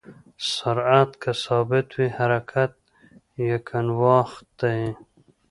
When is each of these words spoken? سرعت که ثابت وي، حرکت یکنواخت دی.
سرعت 0.53 1.11
که 1.21 1.31
ثابت 1.43 1.87
وي، 1.97 2.07
حرکت 2.17 2.71
یکنواخت 3.51 4.45
دی. 4.59 4.79